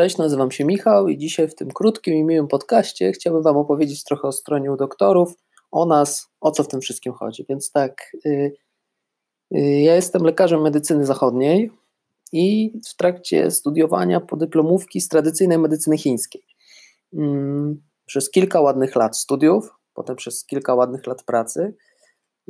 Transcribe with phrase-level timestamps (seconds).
[0.00, 4.04] Cześć, nazywam się Michał i dzisiaj w tym krótkim i miłym podcaście chciałbym Wam opowiedzieć
[4.04, 5.34] trochę o stronie u doktorów,
[5.70, 7.44] o nas, o co w tym wszystkim chodzi.
[7.48, 8.52] Więc tak, yy,
[9.50, 11.70] yy, ja jestem lekarzem medycyny zachodniej
[12.32, 16.42] i w trakcie studiowania podyplomówki z tradycyjnej medycyny chińskiej.
[17.12, 17.76] Yy,
[18.06, 21.74] przez kilka ładnych lat studiów, potem przez kilka ładnych lat pracy,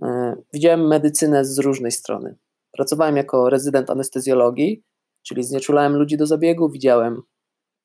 [0.03, 0.07] y,
[0.53, 2.37] widziałem medycynę z różnej strony.
[2.73, 4.83] Pracowałem jako rezydent anestezjologii,
[5.23, 7.23] czyli znieczulałem ludzi do zabiegu, widziałem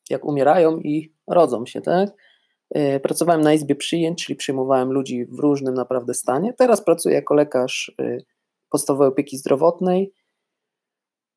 [0.09, 2.09] jak umierają i rodzą się, tak?
[2.69, 6.53] E, pracowałem na izbie przyjęć, czyli przyjmowałem ludzi w różnym naprawdę stanie.
[6.53, 8.17] Teraz pracuję jako lekarz e,
[8.69, 10.13] podstawowej opieki zdrowotnej,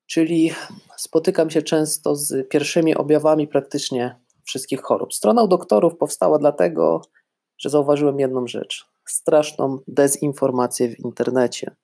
[0.05, 0.51] czyli
[0.97, 5.13] spotykam się często z pierwszymi objawami praktycznie wszystkich chorób.
[5.13, 7.01] Strona u doktorów powstała dlatego,
[7.57, 11.75] że zauważyłem jedną rzecz: straszną dezinformację w internecie.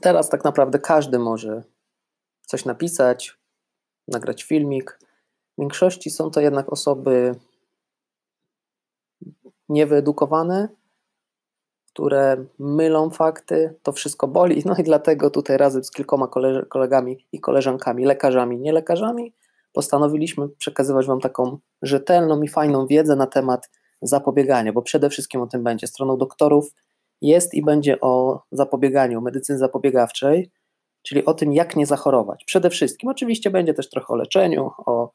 [0.00, 1.62] Teraz tak naprawdę każdy może
[2.46, 3.38] coś napisać,
[4.08, 4.98] nagrać filmik.
[5.58, 7.34] W większości są to jednak osoby
[9.68, 10.68] niewyedukowane,
[11.86, 16.28] które mylą fakty, to wszystko boli, no i dlatego tutaj razem z kilkoma
[16.68, 19.32] kolegami i koleżankami, lekarzami, nie lekarzami,
[19.72, 23.70] postanowiliśmy przekazywać Wam taką rzetelną i fajną wiedzę na temat
[24.02, 25.86] zapobiegania, bo przede wszystkim o tym będzie.
[25.86, 26.74] Stroną doktorów
[27.20, 30.50] jest i będzie o zapobieganiu, medycyny zapobiegawczej,
[31.04, 32.44] czyli o tym, jak nie zachorować.
[32.44, 35.12] Przede wszystkim, oczywiście będzie też trochę o leczeniu, o,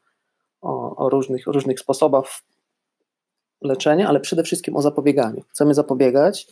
[0.62, 2.42] o, o różnych, różnych sposobach
[3.62, 5.42] leczenia, ale przede wszystkim o zapobieganiu.
[5.50, 6.48] Chcemy zapobiegać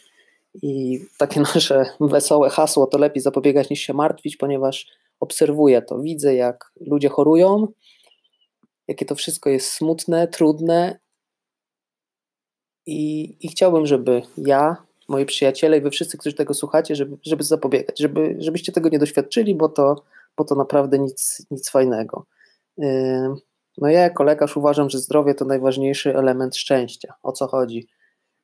[0.62, 4.88] i takie nasze wesołe hasło to lepiej zapobiegać niż się martwić, ponieważ
[5.20, 7.68] obserwuję to, widzę jak ludzie chorują,
[8.88, 11.00] jakie to wszystko jest smutne, trudne
[12.86, 17.44] i, i chciałbym, żeby ja moi przyjaciele i wy wszyscy, którzy tego słuchacie, żeby, żeby
[17.44, 20.04] zapobiegać, żeby, żebyście tego nie doświadczyli, bo to,
[20.38, 22.26] bo to naprawdę nic, nic fajnego.
[23.78, 27.14] No ja jako lekarz uważam, że zdrowie to najważniejszy element szczęścia.
[27.24, 27.88] O co chodzi?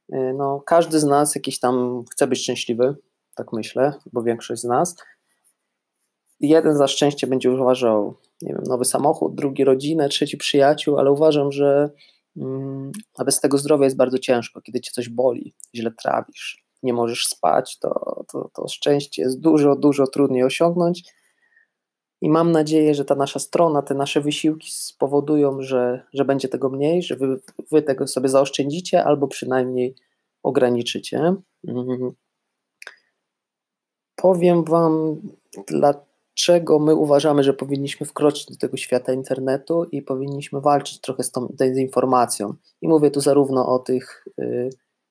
[0.10, 2.96] No, każdy z nas jakiś tam chce być szczęśliwy,
[3.36, 4.96] tak myślę, bo większość z nas.
[6.40, 11.52] Jeden za szczęście będzie uważał, nie wiem, nowy samochód, drugi rodzinę, trzeci przyjaciół, ale uważam,
[11.52, 11.90] że
[13.18, 17.28] a bez tego zdrowia jest bardzo ciężko, kiedy cię coś boli, źle trawisz, nie możesz
[17.28, 21.14] spać, to, to, to szczęście jest dużo, dużo trudniej osiągnąć.
[22.22, 26.70] I mam nadzieję, że ta nasza strona, te nasze wysiłki spowodują, że, że będzie tego
[26.70, 27.40] mniej, że wy,
[27.72, 29.96] wy tego sobie zaoszczędzicie albo przynajmniej
[30.44, 31.36] ograniczycie.
[31.68, 32.12] Mhm.
[34.16, 35.22] Powiem Wam,
[35.68, 41.24] dlaczego czego my uważamy, że powinniśmy wkroczyć do tego świata internetu i powinniśmy walczyć trochę
[41.24, 42.54] z tą dezinformacją.
[42.82, 44.70] I mówię tu zarówno o tych y,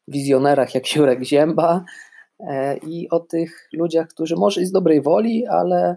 [0.08, 1.84] wizjonerach jak Jurek Zięba
[2.40, 5.96] e, i o tych ludziach, którzy może i z dobrej woli, ale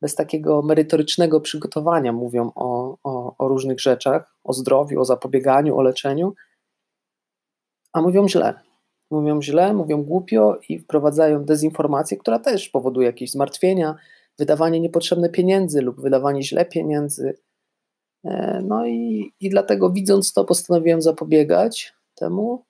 [0.00, 5.82] bez takiego merytorycznego przygotowania mówią o, o, o różnych rzeczach, o zdrowiu, o zapobieganiu, o
[5.82, 6.34] leczeniu,
[7.92, 8.54] a mówią źle.
[9.10, 13.96] Mówią źle, mówią głupio i wprowadzają dezinformację, która też powoduje jakieś zmartwienia,
[14.38, 17.38] wydawanie niepotrzebne pieniędzy lub wydawanie źle pieniędzy.
[18.24, 22.64] E, no i, i dlatego widząc to, postanowiłem zapobiegać temu,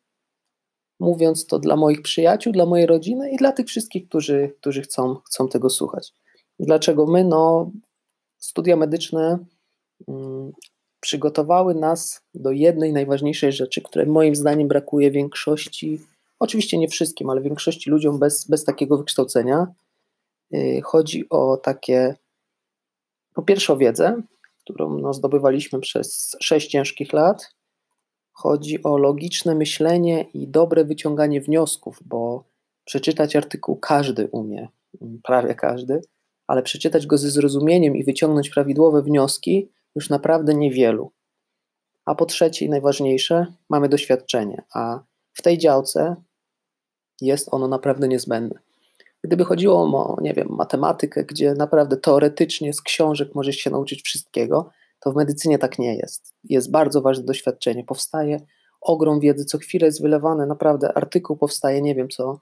[1.01, 5.17] mówiąc to dla moich przyjaciół, dla mojej rodziny i dla tych wszystkich, którzy, którzy chcą,
[5.27, 6.13] chcą tego słuchać.
[6.61, 7.25] Dlaczego my?
[7.25, 7.71] No,
[8.39, 9.39] studia medyczne
[10.09, 10.53] mm,
[11.01, 16.01] przygotowały nas do jednej najważniejszej rzeczy, której moim zdaniem brakuje większości,
[16.39, 19.67] oczywiście nie wszystkim, ale większości ludziom bez, bez takiego wykształcenia,
[20.85, 22.17] chodzi o takie,
[23.35, 24.23] po pierwsze o wiedzę,
[24.65, 27.55] którą no, zdobywaliśmy przez sześć ciężkich lat.
[28.33, 32.45] Chodzi o logiczne myślenie i dobre wyciąganie wniosków, bo
[32.85, 34.69] przeczytać artykuł każdy umie,
[35.23, 36.01] prawie każdy,
[36.47, 41.13] ale przeczytać go ze zrozumieniem i wyciągnąć prawidłowe wnioski już naprawdę niewielu.
[42.05, 45.01] A po trzecie i najważniejsze, mamy doświadczenie, a
[45.33, 46.17] w tej działce
[47.21, 48.72] jest ono naprawdę niezbędne.
[49.25, 54.71] Gdyby chodziło o, nie wiem, matematykę, gdzie naprawdę teoretycznie z książek możesz się nauczyć wszystkiego,
[55.01, 56.35] to w medycynie tak nie jest.
[56.45, 57.85] Jest bardzo ważne doświadczenie.
[57.85, 58.41] Powstaje
[58.81, 62.41] ogrom wiedzy, co chwilę jest wylewane, naprawdę artykuł powstaje, nie wiem co,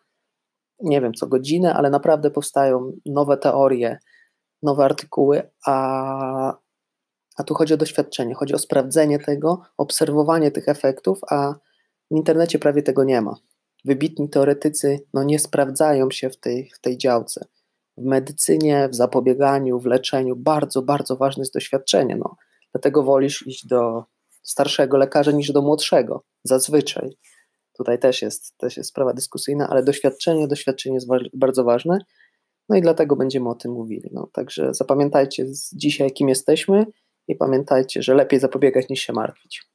[0.80, 3.98] nie wiem co godzinę, ale naprawdę powstają nowe teorie,
[4.62, 6.56] nowe artykuły, a,
[7.36, 11.54] a tu chodzi o doświadczenie, chodzi o sprawdzenie tego, obserwowanie tych efektów, a
[12.10, 13.36] w internecie prawie tego nie ma
[13.84, 17.46] wybitni teoretycy no, nie sprawdzają się w tej, w tej działce.
[17.96, 22.16] W medycynie, w zapobieganiu, w leczeniu bardzo, bardzo ważne jest doświadczenie.
[22.16, 22.36] No.
[22.72, 24.04] Dlatego wolisz iść do
[24.42, 27.10] starszego lekarza niż do młodszego, zazwyczaj.
[27.76, 31.98] Tutaj też jest, też jest sprawa dyskusyjna, ale doświadczenie, doświadczenie jest bardzo ważne.
[32.68, 34.10] No i dlatego będziemy o tym mówili.
[34.12, 36.86] No, także zapamiętajcie dzisiaj, kim jesteśmy
[37.28, 39.70] i pamiętajcie, że lepiej zapobiegać niż się martwić.